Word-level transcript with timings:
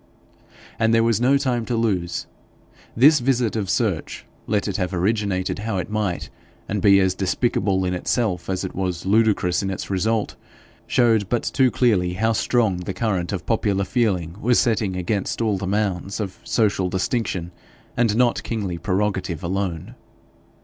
And 0.79 0.95
there 0.95 1.03
was 1.03 1.21
no 1.21 1.37
time 1.37 1.63
to 1.65 1.75
lose. 1.75 2.25
This 2.97 3.19
visit 3.19 3.55
of 3.55 3.69
search, 3.69 4.25
let 4.47 4.67
it 4.67 4.77
have 4.77 4.95
originated 4.95 5.59
how 5.59 5.77
it 5.77 5.91
might, 5.91 6.31
and 6.67 6.81
be 6.81 6.99
as 6.99 7.13
despicable 7.13 7.85
in 7.85 7.93
itself 7.93 8.49
as 8.49 8.63
it 8.63 8.73
was 8.73 9.05
ludicrous 9.05 9.61
in 9.61 9.69
its 9.69 9.91
result, 9.91 10.35
showed 10.87 11.29
but 11.29 11.43
too 11.43 11.69
clearly 11.69 12.13
how 12.13 12.33
strong 12.33 12.77
the 12.77 12.95
current 12.95 13.31
of 13.31 13.45
popular 13.45 13.83
feeling 13.85 14.35
was 14.41 14.57
setting 14.57 14.95
against 14.95 15.39
all 15.39 15.59
the 15.59 15.67
mounds 15.67 16.19
of 16.19 16.39
social 16.43 16.89
distinction, 16.89 17.51
and 17.95 18.15
not 18.15 18.41
kingly 18.41 18.79
prerogative 18.79 19.43
alone. 19.43 19.93